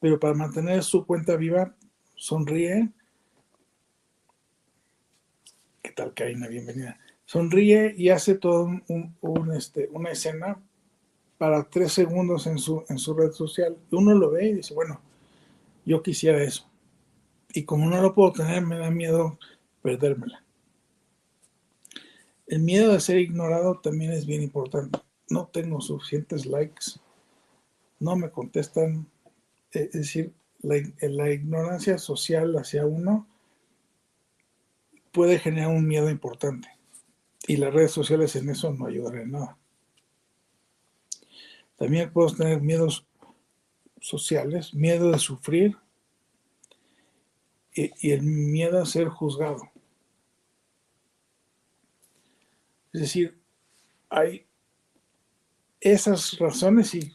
pero 0.00 0.20
para 0.20 0.34
mantener 0.34 0.82
su 0.82 1.06
cuenta 1.06 1.36
viva, 1.36 1.74
sonríe. 2.16 2.90
¿Qué 5.80 5.92
tal, 5.92 6.12
Karina? 6.12 6.48
Bienvenida. 6.48 6.98
Sonríe 7.24 7.94
y 7.96 8.10
hace 8.10 8.34
todo 8.34 8.68
un, 8.88 9.52
este, 9.56 9.88
una 9.92 10.10
escena 10.10 10.60
para 11.38 11.70
tres 11.70 11.92
segundos 11.92 12.46
en 12.46 12.58
su, 12.58 12.84
en 12.88 12.98
su 12.98 13.14
red 13.14 13.30
social. 13.30 13.78
Uno 13.92 14.14
lo 14.14 14.32
ve 14.32 14.48
y 14.48 14.54
dice, 14.54 14.74
bueno, 14.74 15.00
yo 15.86 16.02
quisiera 16.02 16.42
eso. 16.42 16.68
Y 17.52 17.64
como 17.64 17.88
no 17.88 18.02
lo 18.02 18.14
puedo 18.14 18.32
tener, 18.32 18.66
me 18.66 18.76
da 18.76 18.90
miedo 18.90 19.38
perdérmela. 19.80 20.44
El 22.50 22.62
miedo 22.62 22.92
de 22.92 22.98
ser 22.98 23.18
ignorado 23.18 23.78
también 23.78 24.10
es 24.10 24.26
bien 24.26 24.42
importante. 24.42 24.98
No 25.28 25.46
tengo 25.46 25.80
suficientes 25.80 26.46
likes, 26.46 26.98
no 28.00 28.16
me 28.16 28.28
contestan. 28.28 29.06
Es 29.70 29.92
decir, 29.92 30.32
la, 30.58 31.30
ignorancia 31.30 31.96
social 31.96 32.56
hacia 32.56 32.86
uno 32.86 33.28
puede 35.12 35.38
generar 35.38 35.68
un 35.68 35.86
miedo 35.86 36.10
importante. 36.10 36.68
Y 37.46 37.56
las 37.56 37.72
redes 37.72 37.92
sociales 37.92 38.34
en 38.34 38.50
eso 38.50 38.72
no 38.72 38.86
ayudan 38.86 39.18
en 39.18 39.30
nada. 39.30 39.56
También 41.76 42.12
puedo 42.12 42.34
tener 42.34 42.60
miedos 42.60 43.06
sociales, 44.00 44.74
miedo 44.74 45.12
de 45.12 45.20
sufrir 45.20 45.76
y, 47.74 48.10
el 48.10 48.22
miedo 48.22 48.82
a 48.82 48.86
ser 48.86 49.06
juzgado. 49.06 49.69
Es 52.92 53.00
decir, 53.02 53.40
hay 54.08 54.46
esas 55.80 56.38
razones 56.38 56.94
y 56.94 57.12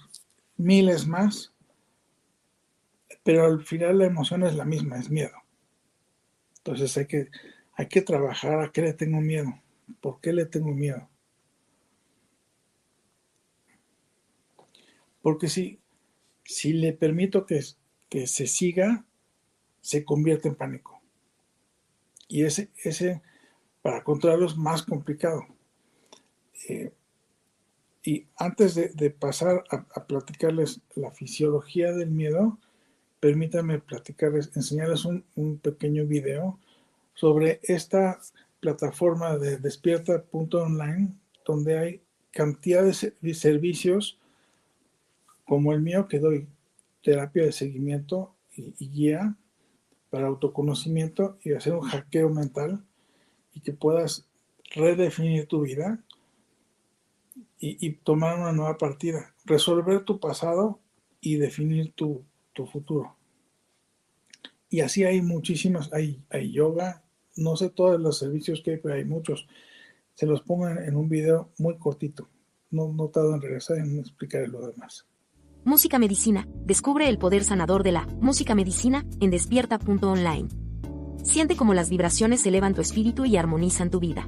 miles 0.57 1.05
más, 1.05 1.53
pero 3.23 3.45
al 3.45 3.63
final 3.63 3.99
la 3.99 4.05
emoción 4.05 4.43
es 4.43 4.55
la 4.55 4.65
misma, 4.65 4.97
es 4.97 5.09
miedo. 5.09 5.35
Entonces 6.57 6.97
hay 6.97 7.05
que, 7.07 7.29
hay 7.73 7.87
que 7.87 8.01
trabajar 8.01 8.59
a 8.61 8.71
qué 8.71 8.81
le 8.81 8.93
tengo 8.93 9.19
miedo, 9.21 9.61
por 10.01 10.21
qué 10.21 10.33
le 10.33 10.45
tengo 10.45 10.71
miedo. 10.71 11.09
Porque 15.21 15.49
si, 15.49 15.79
si 16.43 16.73
le 16.73 16.93
permito 16.93 17.45
que, 17.45 17.61
que 18.09 18.27
se 18.27 18.47
siga, 18.47 19.05
se 19.81 20.05
convierte 20.05 20.47
en 20.47 20.55
pánico. 20.55 21.01
Y 22.27 22.43
ese, 22.43 22.71
ese 22.83 23.21
para 23.81 24.03
controlarlo 24.03 24.47
es 24.47 24.55
más 24.55 24.83
complicado. 24.83 25.45
Eh, 26.67 26.91
y 28.03 28.27
antes 28.37 28.75
de, 28.75 29.09
pasar 29.09 29.63
a, 29.71 30.05
platicarles 30.05 30.81
la 30.95 31.09
fisiología 31.09 31.91
del 31.91 32.11
miedo, 32.11 32.59
permítanme 33.19 33.79
platicarles, 33.79 34.55
enseñarles 34.55 35.05
un, 35.05 35.57
pequeño 35.57 36.05
video 36.05 36.59
sobre 37.15 37.59
esta 37.63 38.19
plataforma 38.59 39.37
de 39.37 39.57
despierta.online, 39.57 41.13
donde 41.45 41.79
hay 41.79 42.01
cantidad 42.29 42.83
de 42.83 43.33
servicios 43.33 44.19
como 45.45 45.73
el 45.73 45.81
mío, 45.81 46.07
que 46.07 46.19
doy 46.19 46.47
terapia 47.01 47.43
de 47.43 47.51
seguimiento 47.51 48.35
y 48.55 48.89
guía 48.89 49.35
para 50.09 50.27
autoconocimiento 50.27 51.37
y 51.43 51.53
hacer 51.53 51.73
un 51.73 51.81
hackeo 51.81 52.29
mental 52.29 52.83
y 53.53 53.61
que 53.61 53.73
puedas 53.73 54.27
redefinir 54.75 55.47
tu 55.47 55.61
vida 55.61 55.99
y, 57.59 57.91
tomar 57.97 58.37
una 58.37 58.51
nueva 58.51 58.77
partida, 58.77 59.33
resolver 59.45 60.03
tu 60.03 60.19
pasado 60.19 60.79
y 61.21 61.35
definir 61.35 61.93
tu, 61.93 62.25
futuro. 62.71 63.15
Y 64.69 64.81
así 64.81 65.03
hay 65.03 65.21
muchísimas, 65.21 65.91
hay, 65.93 66.23
yoga, 66.51 67.03
no 67.35 67.55
sé 67.55 67.69
todos 67.69 67.99
los 67.99 68.17
servicios 68.17 68.61
que 68.61 68.71
hay, 68.71 68.77
pero 68.77 68.95
hay 68.95 69.05
muchos. 69.05 69.47
Se 70.13 70.25
los 70.25 70.41
pongo 70.41 70.69
en, 70.69 70.95
un 70.95 71.09
video 71.09 71.51
muy 71.57 71.77
cortito. 71.77 72.29
No, 72.71 72.91
no 72.91 73.07
tardo 73.09 73.35
en 73.35 73.41
regresar 73.41 73.77
en 73.77 73.99
explicar 73.99 74.47
lo 74.47 74.67
demás. 74.67 75.05
Música 75.63 75.97
Medicina. 75.97 76.47
Descubre 76.65 77.09
el 77.09 77.17
poder 77.17 77.43
sanador 77.43 77.83
de 77.83 77.91
la 77.91 78.05
música 78.21 78.53
medicina 78.53 79.05
en 79.19 79.31
despierta.online. 79.31 80.49
Siente 81.23 81.55
cómo 81.55 81.73
las 81.73 81.89
vibraciones 81.89 82.45
elevan 82.45 82.75
tu 82.75 82.81
espíritu 82.81 83.25
y 83.25 83.35
armonizan 83.35 83.89
tu 83.89 83.99
vida. 83.99 84.27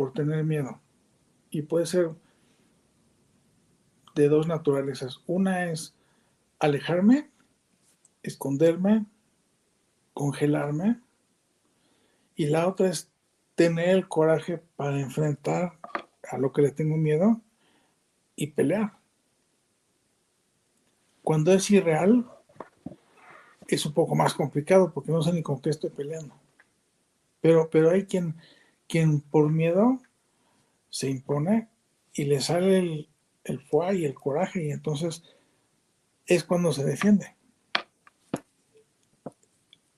por 0.00 0.14
tener 0.14 0.44
miedo. 0.44 0.80
Y 1.50 1.60
puede 1.60 1.84
ser 1.84 2.12
de 4.14 4.28
dos 4.30 4.46
naturalezas. 4.46 5.20
Una 5.26 5.66
es 5.66 5.94
alejarme, 6.58 7.28
esconderme, 8.22 9.04
congelarme. 10.14 11.02
Y 12.34 12.46
la 12.46 12.66
otra 12.66 12.88
es 12.88 13.10
tener 13.56 13.90
el 13.90 14.08
coraje 14.08 14.62
para 14.74 14.98
enfrentar 14.98 15.78
a 16.30 16.38
lo 16.38 16.50
que 16.50 16.62
le 16.62 16.70
tengo 16.70 16.96
miedo 16.96 17.38
y 18.36 18.46
pelear. 18.46 18.96
Cuando 21.22 21.52
es 21.52 21.70
irreal, 21.70 22.26
es 23.68 23.84
un 23.84 23.92
poco 23.92 24.14
más 24.14 24.32
complicado 24.32 24.94
porque 24.94 25.12
no 25.12 25.20
sé 25.20 25.30
ni 25.34 25.42
con 25.42 25.60
qué 25.60 25.68
estoy 25.68 25.90
peleando. 25.90 26.34
Pero, 27.42 27.68
pero 27.68 27.90
hay 27.90 28.06
quien, 28.06 28.34
quien 28.90 29.20
por 29.20 29.50
miedo 29.50 30.00
se 30.90 31.08
impone 31.08 31.68
y 32.12 32.24
le 32.24 32.40
sale 32.40 32.78
el, 32.78 33.08
el 33.44 33.62
y 33.96 34.04
el 34.04 34.14
coraje 34.14 34.64
y 34.64 34.70
entonces 34.72 35.22
es 36.26 36.42
cuando 36.42 36.72
se 36.72 36.84
defiende. 36.84 37.36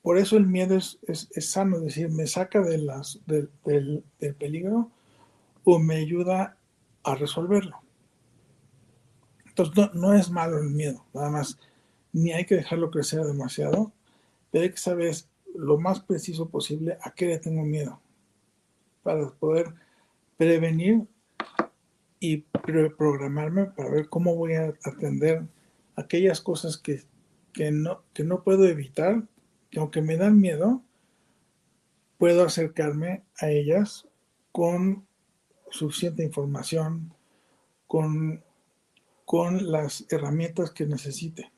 Por 0.03 0.19
eso 0.19 0.37
el 0.37 0.47
miedo 0.47 0.77
es, 0.77 0.99
sano, 1.41 1.79
es 1.79 1.85
decir, 1.85 2.11
me 2.11 2.27
saca 2.27 2.61
de 2.61 2.79
las, 2.79 3.21
del, 3.27 3.51
del 4.19 4.35
peligro 4.35 4.91
o 5.65 5.79
me 5.79 5.97
ayuda 5.97 6.59
a 7.03 7.15
resolverlo. 7.15 7.81
Entonces 9.47 9.75
no, 9.75 9.91
no, 9.95 10.15
es 10.15 10.31
malo 10.31 10.59
el 10.59 10.71
miedo, 10.71 11.07
nada 11.15 11.31
más 11.31 11.59
ni 12.13 12.33
hay 12.33 12.45
que 12.45 12.57
dejarlo 12.57 12.91
crecer 12.91 13.25
demasiado, 13.25 13.91
pero 14.51 14.65
hay 14.65 14.71
que 14.71 14.77
saber 14.77 15.15
lo 15.55 15.79
más 15.79 16.01
preciso 16.01 16.51
posible 16.51 16.99
a 17.01 17.11
qué 17.15 17.27
le 17.27 17.39
tengo 17.39 17.63
miedo 17.63 18.02
para 19.03 19.29
poder 19.31 19.75
prevenir 20.37 21.07
y 22.21 22.39
programarme 22.39 23.67
para 23.67 23.91
ver 23.91 24.09
cómo 24.09 24.37
voy 24.37 24.55
a 24.55 24.75
atender 24.85 25.45
aquellas 25.97 26.41
cosas 26.41 26.79
que, 26.79 27.03
no, 27.71 28.03
que 28.13 28.25
no 28.25 28.43
puedo 28.45 28.65
evitar, 28.67 29.25
que 29.71 29.81
aunque 29.81 30.03
me 30.03 30.17
dan 30.17 30.41
miedo, 30.41 30.83
puedo 32.19 32.45
acercarme 32.45 33.25
a 33.39 33.51
ellas 33.51 34.09
con 34.53 35.07
suficiente 35.71 36.23
información, 36.23 37.13
con, 37.87 38.45
con 39.25 39.71
las 39.73 40.07
herramientas 40.11 40.71
que 40.71 40.87
necesite 40.87 41.53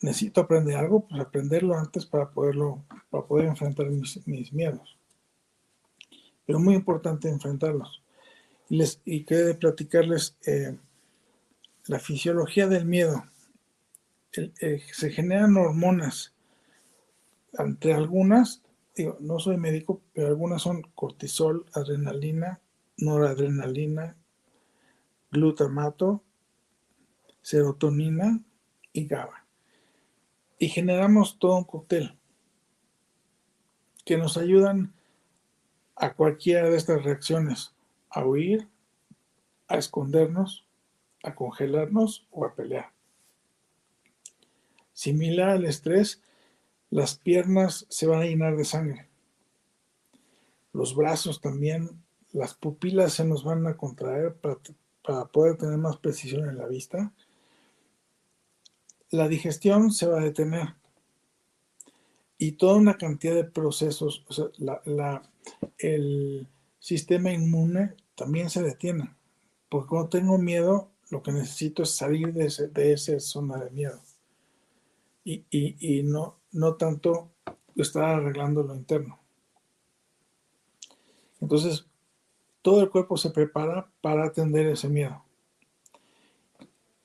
necesito 0.00 0.40
aprender 0.40 0.76
algo, 0.76 1.06
pues 1.06 1.20
aprenderlo 1.20 1.76
antes 1.76 2.06
para 2.06 2.30
poderlo, 2.30 2.84
para 3.10 3.26
poder 3.26 3.46
enfrentar 3.46 3.86
mis, 3.90 4.52
miedos. 4.52 4.98
Pero 6.46 6.58
muy 6.60 6.74
importante 6.74 7.28
enfrentarlos. 7.28 8.02
Y, 8.68 8.76
les, 8.76 9.00
y 9.04 9.24
quede 9.24 9.54
platicarles, 9.54 10.36
eh, 10.46 10.78
la 11.86 11.98
fisiología 11.98 12.66
del 12.66 12.86
miedo. 12.86 13.24
Eh, 14.32 14.82
se 14.92 15.10
generan 15.10 15.56
hormonas. 15.56 16.34
Entre 17.58 17.94
algunas, 17.94 18.62
digo, 18.94 19.16
no 19.20 19.38
soy 19.38 19.56
médico, 19.56 20.02
pero 20.12 20.28
algunas 20.28 20.62
son 20.62 20.82
cortisol, 20.94 21.64
adrenalina, 21.72 22.60
noradrenalina, 22.98 24.16
glutamato, 25.30 26.22
serotonina 27.40 28.40
y 28.92 29.06
GABA. 29.06 29.46
Y 30.58 30.68
generamos 30.68 31.38
todo 31.38 31.56
un 31.56 31.64
cóctel 31.64 32.18
que 34.04 34.16
nos 34.16 34.36
ayudan 34.36 34.95
a 35.96 36.12
cualquiera 36.12 36.68
de 36.68 36.76
estas 36.76 37.02
reacciones, 37.02 37.74
a 38.10 38.24
huir, 38.24 38.68
a 39.66 39.78
escondernos, 39.78 40.66
a 41.22 41.34
congelarnos 41.34 42.26
o 42.30 42.44
a 42.44 42.54
pelear. 42.54 42.92
Similar 44.92 45.50
al 45.50 45.64
estrés, 45.64 46.22
las 46.90 47.16
piernas 47.16 47.86
se 47.88 48.06
van 48.06 48.20
a 48.20 48.24
llenar 48.24 48.56
de 48.56 48.64
sangre. 48.64 49.08
Los 50.72 50.94
brazos 50.94 51.40
también, 51.40 52.02
las 52.32 52.54
pupilas 52.54 53.14
se 53.14 53.24
nos 53.24 53.42
van 53.42 53.66
a 53.66 53.76
contraer 53.76 54.34
para, 54.34 54.58
para 55.02 55.24
poder 55.26 55.56
tener 55.56 55.78
más 55.78 55.96
precisión 55.96 56.48
en 56.48 56.58
la 56.58 56.66
vista. 56.66 57.12
La 59.10 59.28
digestión 59.28 59.92
se 59.92 60.06
va 60.06 60.20
a 60.20 60.24
detener. 60.24 60.74
Y 62.38 62.52
toda 62.52 62.76
una 62.76 62.98
cantidad 62.98 63.34
de 63.34 63.44
procesos, 63.44 64.24
o 64.28 64.32
sea, 64.34 64.46
el 65.78 66.48
sistema 66.78 67.32
inmune 67.32 67.94
también 68.14 68.50
se 68.50 68.62
detiene. 68.62 69.14
Porque 69.68 69.88
cuando 69.88 70.08
tengo 70.08 70.38
miedo, 70.38 70.90
lo 71.10 71.22
que 71.22 71.32
necesito 71.32 71.82
es 71.82 71.90
salir 71.90 72.32
de, 72.32 72.48
de 72.72 72.92
esa 72.92 73.18
zona 73.20 73.58
de 73.58 73.70
miedo. 73.70 74.00
Y, 75.24 75.44
y, 75.50 75.98
y 75.98 76.02
no, 76.02 76.38
no 76.52 76.74
tanto 76.74 77.32
estar 77.74 78.04
arreglando 78.04 78.62
lo 78.62 78.74
interno. 78.74 79.18
Entonces, 81.40 81.86
todo 82.62 82.82
el 82.82 82.90
cuerpo 82.90 83.16
se 83.16 83.30
prepara 83.30 83.90
para 84.00 84.24
atender 84.24 84.66
ese 84.66 84.88
miedo. 84.88 85.24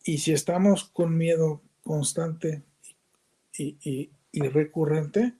Y 0.03 0.17
si 0.17 0.31
estamos 0.31 0.85
con 0.85 1.15
miedo 1.15 1.61
constante 1.83 2.63
y, 3.55 3.77
y, 4.31 4.41
recurrente, 4.41 5.35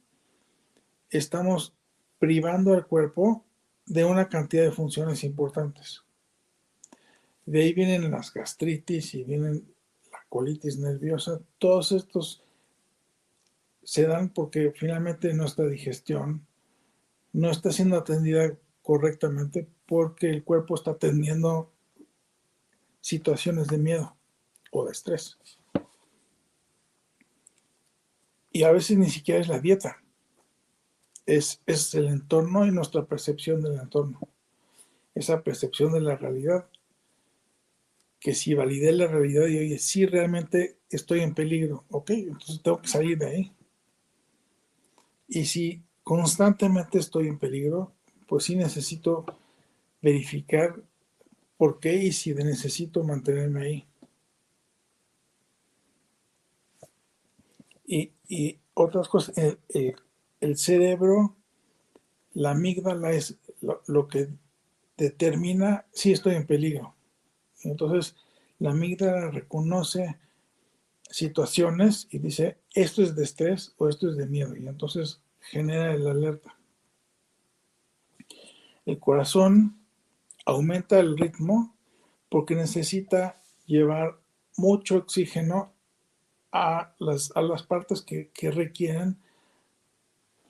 estamos 1.10 1.74
privando 2.22 2.76
al 2.76 2.86
cuerpo 2.86 3.44
de 3.88 4.06
una 4.06 4.30
cantidad 4.30 4.64
de 4.64 4.72
funciones 4.72 5.24
importantes. 5.24 6.04
De 7.48 7.64
ahí 7.64 7.74
vienen 7.74 8.12
las 8.12 8.32
gastritis 8.32 9.16
y 9.16 9.24
vienen 9.24 9.66
la 10.12 10.20
colitis 10.30 10.78
nerviosa. 10.78 11.42
Todos 11.58 11.92
estos 11.92 12.44
se 13.82 14.06
dan 14.06 14.30
porque 14.30 14.72
finalmente 14.72 15.34
nuestra 15.34 15.66
digestión 15.66 16.46
no 17.34 17.50
está 17.50 17.72
siendo 17.72 17.98
atendida 17.98 18.56
correctamente 18.84 19.68
porque 19.88 20.30
el 20.30 20.44
cuerpo 20.44 20.76
está 20.76 20.96
teniendo 21.00 21.72
situaciones 23.00 23.68
de 23.68 23.80
miedo 23.80 24.16
o 24.70 24.86
de 24.86 24.92
estrés. 24.92 25.40
Y 28.52 28.62
a 28.62 28.72
veces 28.72 29.00
ni 29.00 29.10
siquiera 29.10 29.42
es 29.42 29.48
la 29.48 29.60
dieta, 29.60 30.04
es, 31.26 31.62
es 31.66 31.94
el 31.96 32.08
entorno 32.08 32.66
y 32.66 32.72
nuestra 32.72 33.06
percepción 33.06 33.62
del 33.62 33.80
entorno, 33.80 34.20
esa 35.16 35.42
percepción 35.42 35.94
de 35.94 36.02
la 36.02 36.16
realidad 36.16 36.68
que 38.22 38.36
si 38.36 38.54
validé 38.54 38.92
la 38.92 39.08
realidad 39.08 39.48
y 39.48 39.58
oye, 39.58 39.80
sí 39.80 40.06
realmente 40.06 40.78
estoy 40.92 41.22
en 41.22 41.34
peligro, 41.34 41.86
ok, 41.90 42.12
entonces 42.12 42.62
tengo 42.62 42.80
que 42.80 42.88
salir 42.88 43.18
de 43.18 43.26
ahí. 43.26 43.52
Y 45.28 45.46
si 45.46 45.84
constantemente 46.04 47.00
estoy 47.00 47.28
en 47.28 47.40
peligro, 47.40 47.96
pues 48.28 48.44
sí 48.44 48.56
necesito 48.56 49.26
verificar 50.04 50.84
por 51.58 51.80
qué 51.80 51.96
y 51.96 52.12
si 52.12 52.36
necesito 52.36 53.04
mantenerme 53.04 53.64
ahí. 53.66 53.88
Y, 57.88 58.60
otras 58.74 59.10
cosas, 59.10 59.36
el, 60.42 60.58
cerebro, 60.58 61.36
la 62.34 62.52
amígdala 62.52 63.12
es 63.12 63.38
lo, 63.88 64.08
que 64.08 64.28
determina 64.98 65.86
si 65.92 66.12
estoy 66.12 66.36
en 66.36 66.46
peligro. 66.46 66.96
Entonces, 67.64 68.16
la 68.60 68.72
amígdala 68.72 69.30
reconoce 69.30 70.18
situaciones 71.10 72.08
y 72.10 72.20
dice, 72.20 72.58
esto 72.74 73.02
es 73.02 73.16
de 73.16 73.24
estrés 73.24 73.74
o 73.78 73.88
esto 73.88 74.10
es 74.10 74.18
de 74.18 74.26
miedo. 74.26 74.56
Y 74.56 74.68
entonces 74.68 75.22
genera 75.40 75.94
el 75.94 76.08
alerta. 76.08 76.58
El 78.86 79.00
corazón 79.00 79.78
aumenta 80.46 81.00
el 81.00 81.18
ritmo 81.18 81.76
porque 82.30 82.56
necesita 82.56 83.42
llevar 83.66 84.20
mucho 84.58 84.98
oxígeno 84.98 85.74
a 86.52 86.94
las, 87.00 87.32
a 87.36 87.42
las 87.42 87.64
partes 87.64 88.02
que 88.02 88.52
requieren 88.52 89.18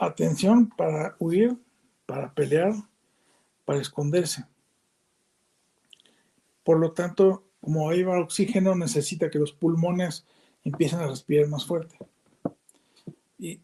atención 0.01 0.67
para 0.67 1.15
huir, 1.19 1.57
para 2.07 2.33
pelear, 2.33 2.73
para 3.65 3.79
esconderse. 3.79 4.45
Por 6.63 6.79
lo 6.79 6.91
tanto, 6.91 7.43
como 7.61 7.85
va 7.85 8.19
oxígeno, 8.19 8.75
necesita 8.75 9.29
que 9.29 9.37
los 9.37 9.53
pulmones 9.53 10.25
empiecen 10.63 10.99
a 10.99 11.07
respirar 11.07 11.47
más 11.47 11.65
fuerte. 11.65 11.97
Y, 13.37 13.61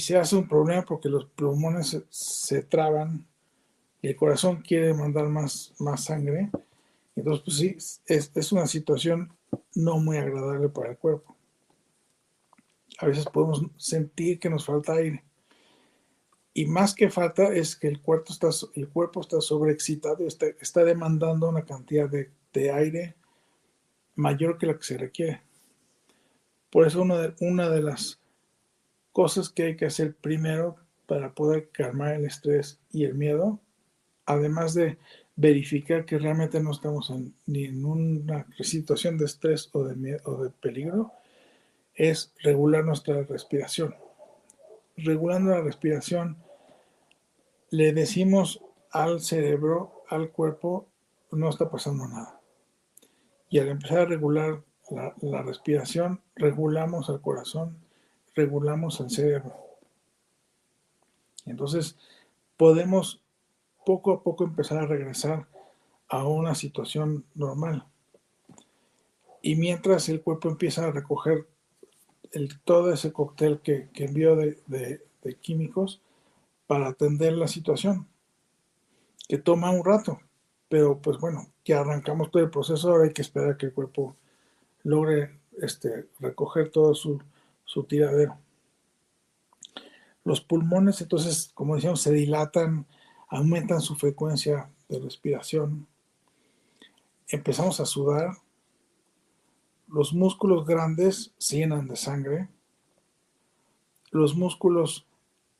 se 0.00 0.18
hace 0.18 0.34
un 0.34 0.48
problema 0.48 0.82
porque 0.82 1.08
los 1.08 1.26
pulmones 1.26 1.96
se, 2.10 2.62
traban 2.64 3.24
y 4.00 4.08
el 4.08 4.16
corazón 4.16 4.60
quiere 4.62 4.92
mandar 4.92 5.28
más, 5.28 5.72
más 5.78 6.04
sangre. 6.04 6.50
Entonces, 7.14 7.44
pues 7.44 7.56
sí, 7.56 8.02
es, 8.06 8.32
es 8.34 8.50
una 8.50 8.66
situación 8.66 9.32
no 9.76 9.98
muy 9.98 10.16
agradable 10.16 10.68
para 10.68 10.90
el 10.90 10.98
cuerpo. 10.98 11.36
A 12.98 13.06
veces 13.06 13.24
podemos 13.26 13.64
sentir 13.76 14.40
que 14.40 14.50
nos 14.50 14.64
falta 14.64 14.94
aire. 14.94 15.22
Y 16.54 16.66
más 16.66 16.94
que 16.94 17.10
falta 17.10 17.54
es 17.54 17.76
que 17.76 17.88
el 17.88 18.00
cuerpo 18.00 18.32
está, 18.32 18.48
el 18.74 18.88
cuerpo 18.88 19.20
está 19.20 19.40
sobreexcitado, 19.40 20.26
está, 20.26 20.46
está 20.60 20.84
demandando 20.84 21.48
una 21.48 21.64
cantidad 21.64 22.08
de, 22.08 22.30
de, 22.52 22.70
aire 22.70 23.16
mayor 24.16 24.58
que 24.58 24.66
la 24.66 24.76
que 24.76 24.84
se 24.84 24.98
requiere. 24.98 25.40
Por 26.70 26.86
eso 26.86 27.00
una 27.00 27.18
de, 27.18 27.34
una 27.40 27.70
de 27.70 27.82
las 27.82 28.20
cosas 29.12 29.48
que 29.48 29.62
hay 29.64 29.76
que 29.76 29.86
hacer 29.86 30.14
primero 30.14 30.76
para 31.06 31.34
poder 31.34 31.70
calmar 31.70 32.14
el 32.14 32.26
estrés 32.26 32.80
y 32.90 33.04
el 33.04 33.14
miedo, 33.14 33.60
además 34.26 34.74
de 34.74 34.98
verificar 35.36 36.04
que 36.04 36.18
realmente 36.18 36.60
no 36.60 36.72
estamos 36.72 37.10
en, 37.10 37.34
ni 37.46 37.64
en 37.64 37.84
una 37.84 38.46
situación 38.60 39.16
de 39.16 39.24
estrés 39.24 39.70
o 39.72 39.84
de, 39.84 39.96
miedo, 39.96 40.20
o 40.24 40.44
de 40.44 40.50
peligro, 40.50 41.12
es 41.94 42.32
regular 42.42 42.84
nuestra 42.84 43.22
respiración. 43.22 43.94
Regulando 44.96 45.50
la 45.50 45.60
respiración, 45.60 46.36
le 47.70 47.92
decimos 47.92 48.62
al 48.90 49.20
cerebro, 49.20 50.04
al 50.08 50.30
cuerpo, 50.30 50.86
no 51.30 51.48
está 51.48 51.70
pasando 51.70 52.06
nada. 52.06 52.40
Y 53.48 53.58
al 53.58 53.68
empezar 53.68 54.00
a 54.00 54.04
regular 54.04 54.62
la, 54.90 55.42
respiración, 55.42 56.20
regulamos 56.36 57.08
el 57.08 57.20
corazón, 57.20 57.78
regulamos 58.34 59.00
el 59.00 59.10
cerebro. 59.10 59.54
Entonces, 61.46 61.96
podemos 62.56 63.22
poco 63.84 64.12
a 64.12 64.22
poco 64.22 64.44
empezar 64.44 64.78
a 64.78 64.86
regresar 64.86 65.46
a 66.08 66.26
una 66.26 66.54
situación 66.54 67.24
normal. 67.34 67.86
Y 69.40 69.56
mientras 69.56 70.08
el 70.08 70.22
cuerpo 70.22 70.48
empieza 70.48 70.84
a 70.84 70.92
recoger 70.92 71.48
todo 72.64 72.92
ese 72.92 73.12
cóctel 73.12 73.60
que, 73.60 73.88
envió 73.94 74.36
de, 74.36 74.58
de, 74.66 75.34
químicos 75.40 76.00
para 76.66 76.88
atender 76.88 77.34
la 77.34 77.48
situación, 77.48 78.08
que 79.28 79.38
toma 79.38 79.70
un 79.70 79.84
rato, 79.84 80.20
pero 80.68 80.98
pues 80.98 81.18
bueno, 81.18 81.46
que 81.64 81.74
arrancamos 81.74 82.30
todo 82.30 82.42
el 82.42 82.50
proceso, 82.50 82.90
ahora 82.90 83.04
hay 83.04 83.12
que 83.12 83.22
esperar 83.22 83.56
que 83.56 83.66
el 83.66 83.74
cuerpo 83.74 84.16
logre 84.82 85.38
este, 85.60 86.08
recoger 86.18 86.70
todo 86.70 86.94
su, 86.94 87.20
su 87.64 87.84
tiradero. 87.84 88.38
Los 90.24 90.40
pulmones, 90.40 91.00
entonces, 91.00 91.50
como 91.54 91.74
decíamos, 91.74 92.00
se 92.00 92.12
dilatan, 92.12 92.86
aumentan 93.28 93.80
su 93.80 93.96
frecuencia 93.96 94.70
de 94.88 95.00
respiración, 95.00 95.86
empezamos 97.28 97.80
a 97.80 97.86
sudar, 97.86 98.36
los 99.92 100.14
músculos 100.14 100.66
grandes 100.66 101.34
se 101.36 101.58
llenan 101.58 101.86
de 101.86 101.96
sangre, 101.96 102.48
los 104.10 104.34
músculos 104.34 105.06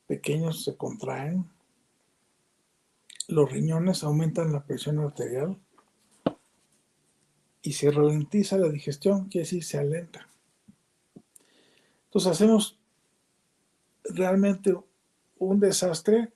pequeños 0.07 0.65
se 0.65 0.77
contraen, 0.77 1.51
los 3.29 3.53
riñones 3.53 4.03
aumentan 4.03 4.53
la 4.53 4.65
presión 4.65 4.99
arterial, 5.01 5.59
y 7.61 7.75
se 7.75 7.91
ralentiza 7.91 8.57
la 8.57 8.69
digestión, 8.69 9.29
quiere 9.29 9.45
decir 9.45 9.63
se 9.65 9.79
alenta. 9.79 10.29
Entonces 12.07 12.33
hacemos 12.33 12.79
realmente 14.05 14.75
un 15.39 15.61
desastre 15.61 16.33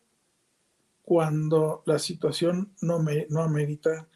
cuando 1.02 1.82
la 1.86 1.98
situación 1.98 2.72
no, 2.80 3.00
me, 3.02 3.26
no 3.30 3.42
amerita 3.42 4.06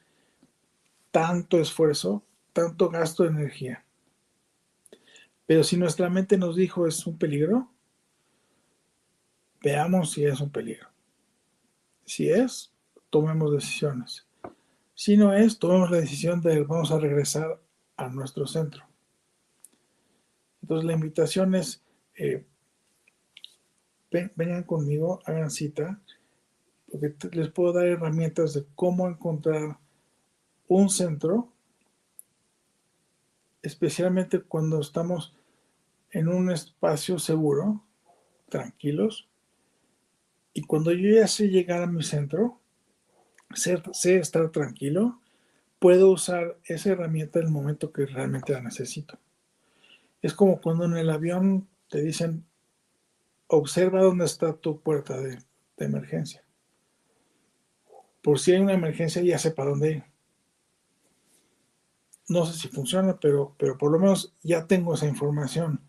tanto 1.11 1.59
esfuerzo, 1.59 2.23
tanto 2.61 2.91
gasto 2.91 3.23
de 3.23 3.31
energía. 3.31 3.85
Pero 5.47 5.65
si 5.65 5.77
nuestra 5.77 6.09
mente 6.11 6.37
nos 6.37 6.57
dijo 6.57 6.87
es 6.87 7.07
un 7.07 7.19
peligro, 7.19 7.71
veamos 9.63 10.13
si 10.13 10.25
es 10.25 10.41
un 10.41 10.51
peligro. 10.51 10.89
Si 12.05 12.31
es, 12.31 12.73
tomemos 13.09 13.53
decisiones. 13.53 14.27
Si 14.95 15.17
no 15.17 15.33
es, 15.33 15.59
tomemos 15.59 15.91
la 15.91 15.99
decisión 15.99 16.41
de 16.41 16.63
vamos 16.63 16.91
a 16.93 16.99
regresar 16.99 17.61
a 17.97 18.09
nuestro 18.09 18.47
centro. 18.47 18.85
Entonces 20.63 20.85
la 20.85 20.93
invitación 20.93 21.55
es, 21.55 21.83
eh, 22.15 22.45
vengan 24.11 24.65
conmigo, 24.65 25.21
hagan 25.25 25.51
cita, 25.51 26.01
porque 26.91 27.15
les 27.33 27.49
puedo 27.51 27.73
dar 27.73 27.87
herramientas 27.87 28.55
de 28.55 28.67
cómo 28.75 29.09
encontrar 29.09 29.79
un 30.69 30.89
centro, 30.91 31.53
especialmente 33.63 34.41
cuando 34.41 34.81
estamos 34.81 35.35
en 36.11 36.29
un 36.29 36.51
espacio 36.51 37.19
seguro, 37.19 37.85
tranquilos, 38.49 39.29
y 40.53 40.63
cuando 40.63 40.93
yo 40.93 41.15
ya 41.15 41.27
sé 41.27 41.49
llegar 41.49 41.83
a 41.83 41.87
mi 41.87 42.03
centro, 42.03 42.61
sé, 43.55 43.83
sé 43.93 44.19
estar 44.19 44.51
tranquilo, 44.51 45.21
puedo 45.79 46.11
usar 46.11 46.59
esa 46.65 46.91
herramienta 46.91 47.39
en 47.39 47.47
el 47.47 47.53
momento 47.53 47.93
que 47.93 48.07
realmente 48.07 48.53
la 48.53 48.61
necesito. 48.61 49.19
Es 50.23 50.35
como 50.35 50.61
cuando 50.61 50.85
en 50.85 50.97
el 50.97 51.11
avión 51.11 51.69
te 51.89 52.03
dicen, 52.03 52.45
observa 53.47 54.03
dónde 54.03 54.27
está 54.27 54.53
tu 54.53 54.81
puerta 54.81 55.19
de, 55.19 55.39
emergencia. 55.79 56.45
Por 58.21 58.39
si 58.39 58.53
hay 58.53 58.61
una 58.61 58.75
emergencia, 58.75 59.23
ya 59.23 59.39
sé 59.39 59.51
para 59.51 59.71
dónde 59.71 59.91
ir. 59.93 60.05
No 62.31 62.47
sé 62.47 62.57
si 62.57 62.69
funciona, 62.69 63.19
pero, 63.19 63.57
pero 63.59 63.77
por 63.77 63.91
lo 63.91 63.99
menos 63.99 64.33
ya 64.45 64.69
tengo 64.69 64.95
esa 64.95 65.09
información. 65.09 65.81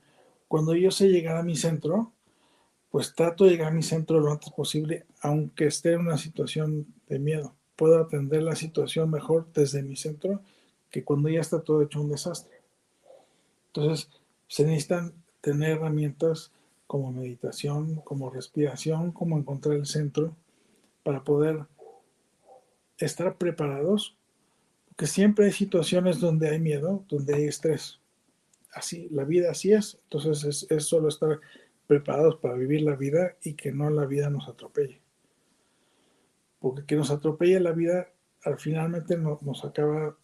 Cuando 0.47 0.73
yo 0.73 0.89
sé 0.89 1.07
llegar 1.07 1.37
a 1.37 1.43
mi 1.43 1.55
centro, 1.55 2.13
pues 2.89 3.13
trato 3.13 3.45
de 3.45 3.51
llegar 3.51 3.67
a 3.67 3.75
mi 3.75 3.83
centro 3.83 4.19
lo 4.19 4.31
antes 4.31 4.51
posible, 4.51 5.05
aunque 5.21 5.67
esté 5.67 5.93
en 5.93 5.99
una 5.99 6.17
situación 6.17 6.87
de 7.07 7.19
miedo. 7.19 7.53
Puedo 7.75 7.99
atender 7.99 8.41
la 8.41 8.55
situación 8.55 9.11
mejor 9.11 9.53
desde 9.53 9.83
mi 9.83 9.95
centro 9.95 10.41
que 10.89 11.03
cuando 11.03 11.29
ya 11.29 11.41
está 11.41 11.61
todo 11.61 11.83
hecho 11.83 12.01
un 12.01 12.09
desastre. 12.09 12.59
Entonces, 13.67 14.09
se 14.47 14.65
necesitan 14.65 15.13
tener 15.41 15.77
herramientas 15.77 16.51
como 16.87 17.11
meditación, 17.11 17.97
como 17.97 18.31
respiración, 18.31 19.11
como 19.11 19.37
encontrar 19.37 19.75
el 19.75 19.85
centro, 19.85 20.35
para 21.03 21.23
poder 21.23 21.67
estar 22.97 23.37
preparados, 23.37 24.17
porque 24.91 25.07
siempre 25.07 25.45
hay 25.45 25.53
situaciones 25.53 26.19
donde 26.19 26.49
hay 26.49 26.59
miedo, 26.59 27.05
donde 27.07 27.33
hay 27.33 27.45
estrés. 27.45 28.01
Así, 28.73 29.07
la 29.09 29.23
vida 29.23 29.49
así 29.49 29.71
es, 29.71 29.97
entonces 30.03 30.43
es, 30.43 30.69
es 30.69 30.85
solo 30.85 31.07
estar 31.07 31.39
preparados 31.87 32.35
para 32.35 32.55
vivir 32.55 32.81
la 32.81 32.97
vida 32.97 33.37
y 33.41 33.53
que 33.53 33.71
no 33.71 33.89
la 33.89 34.05
vida 34.05 34.29
nos 34.29 34.49
atropelle. 34.49 35.01
Porque 36.59 36.85
que 36.85 36.97
nos 36.97 37.09
atropelle 37.09 37.61
la 37.61 37.71
vida, 37.71 38.09
al 38.43 38.59
finalmente 38.59 39.17
nos 39.17 39.63
acaba 39.63 40.17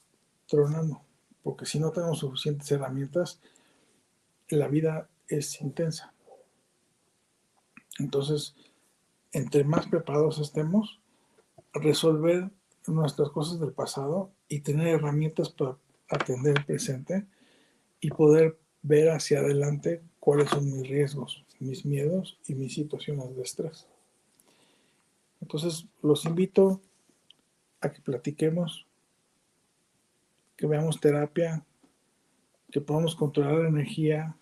tronando, 0.48 1.02
porque 1.44 1.66
si 1.66 1.80
no 1.80 1.92
tenemos 1.92 2.20
suficientes 2.20 2.70
herramientas, 2.70 3.40
la 4.50 4.68
vida 4.68 5.10
es 5.30 5.62
intensa. 5.62 6.14
Entonces, 8.00 8.54
entre 9.32 9.64
más 9.64 9.88
preparados 9.88 10.40
estemos, 10.40 11.00
resolver 11.74 12.52
nuestras 12.96 13.30
cosas 13.30 13.60
del 13.60 13.74
pasado 13.74 14.32
y 14.48 14.62
tener 14.62 14.88
herramientas 14.88 15.50
para 15.50 15.78
atender 16.10 16.58
el 16.58 16.66
presente 16.66 17.28
y 18.00 18.10
poder 18.10 18.58
ver 18.82 19.10
hacia 19.10 19.40
adelante 19.40 20.02
cuáles 20.20 20.50
son 20.50 20.66
mis 20.66 20.88
riesgos, 20.88 21.46
mis 21.60 21.86
miedos 21.86 22.40
y 22.48 22.56
mis 22.56 22.74
situaciones 22.74 23.36
de 23.36 23.42
estrés. 23.42 23.88
Entonces, 25.42 25.86
los 26.02 26.26
invito 26.26 26.82
a 27.82 27.92
que 27.92 28.02
platiquemos, 28.02 28.88
que 30.56 30.68
veamos 30.68 31.00
terapia, 31.00 31.66
que 32.72 32.82
podamos 32.82 33.16
controlar 33.16 33.60
la 33.60 33.70
energía 33.70 34.36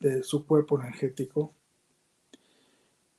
de 0.00 0.22
su 0.22 0.44
cuerpo 0.46 0.80
energético, 0.80 1.54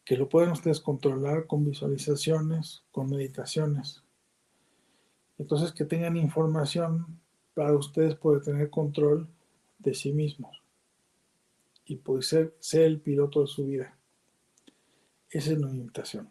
que 0.03 0.17
lo 0.17 0.29
pueden 0.29 0.51
ustedes 0.51 0.79
controlar 0.79 1.47
con 1.47 1.65
visualizaciones, 1.65 2.83
con 2.91 3.09
meditaciones. 3.09 4.04
Entonces 5.37 5.71
que 5.71 5.85
tengan 5.85 6.17
información 6.17 7.19
para 7.53 7.73
ustedes 7.73 8.15
poder 8.15 8.43
tener 8.43 8.69
control 8.69 9.27
de 9.79 9.93
sí 9.93 10.11
mismos 10.11 10.61
y 11.85 11.97
poder 11.97 12.23
ser, 12.59 12.81
el 12.81 12.99
piloto 12.99 13.41
de 13.41 13.47
su 13.47 13.65
vida. 13.65 13.97
Esa 15.29 15.51
es 15.51 15.57
mi 15.59 15.69
invitación. 15.69 16.29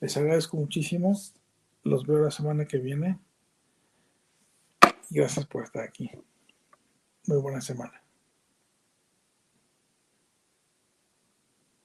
Les 0.00 0.16
agradezco 0.16 0.56
muchísimo. 0.56 1.18
Los 1.82 2.06
veo 2.06 2.18
la 2.18 2.30
semana 2.30 2.66
que 2.66 2.78
viene. 2.78 3.18
Gracias 5.10 5.46
por 5.46 5.64
estar 5.64 5.84
aquí. 5.84 6.10
Muy 7.26 7.38
buena 7.38 7.60
semana. 7.60 8.03